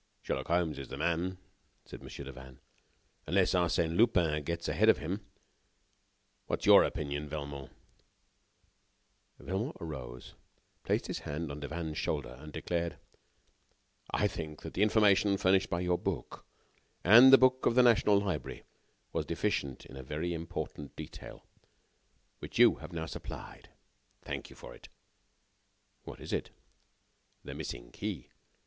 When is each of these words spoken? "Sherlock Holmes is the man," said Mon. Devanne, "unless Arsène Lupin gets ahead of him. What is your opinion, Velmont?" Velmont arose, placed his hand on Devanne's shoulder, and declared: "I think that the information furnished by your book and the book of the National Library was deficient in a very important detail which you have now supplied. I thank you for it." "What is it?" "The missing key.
"Sherlock 0.23 0.47
Holmes 0.47 0.79
is 0.79 0.87
the 0.87 0.97
man," 0.97 1.37
said 1.85 2.01
Mon. 2.01 2.09
Devanne, 2.09 2.57
"unless 3.27 3.51
Arsène 3.51 3.95
Lupin 3.95 4.43
gets 4.43 4.67
ahead 4.67 4.89
of 4.89 4.97
him. 4.97 5.23
What 6.47 6.61
is 6.61 6.65
your 6.65 6.83
opinion, 6.83 7.29
Velmont?" 7.29 7.71
Velmont 9.37 9.77
arose, 9.79 10.33
placed 10.83 11.05
his 11.05 11.19
hand 11.19 11.51
on 11.51 11.59
Devanne's 11.59 11.99
shoulder, 11.99 12.35
and 12.39 12.51
declared: 12.51 12.97
"I 14.09 14.27
think 14.27 14.63
that 14.63 14.73
the 14.73 14.81
information 14.81 15.37
furnished 15.37 15.69
by 15.69 15.81
your 15.81 15.99
book 15.99 16.47
and 17.03 17.31
the 17.31 17.37
book 17.37 17.67
of 17.67 17.75
the 17.75 17.83
National 17.83 18.17
Library 18.19 18.63
was 19.13 19.27
deficient 19.27 19.85
in 19.85 19.95
a 19.95 20.01
very 20.01 20.33
important 20.33 20.95
detail 20.95 21.45
which 22.39 22.57
you 22.57 22.77
have 22.77 22.91
now 22.91 23.05
supplied. 23.05 23.69
I 24.23 24.25
thank 24.25 24.49
you 24.49 24.55
for 24.55 24.73
it." 24.73 24.89
"What 26.05 26.19
is 26.19 26.33
it?" 26.33 26.49
"The 27.43 27.53
missing 27.53 27.91
key. 27.91 28.29